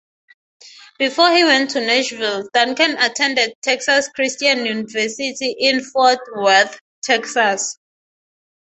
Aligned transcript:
Before 0.97 1.31
he 1.31 1.43
went 1.43 1.69
to 1.69 1.79
Nashville, 1.79 2.49
Duncan 2.55 2.97
attended 2.97 3.53
Texas 3.61 4.09
Christian 4.09 4.65
University 4.65 5.55
in 5.59 5.83
Fort 5.83 6.17
Worth, 6.37 6.79
Texas. 7.03 7.77